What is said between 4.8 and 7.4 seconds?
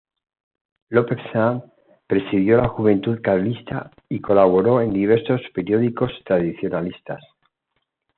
en diversos periódicos tradicionalistas.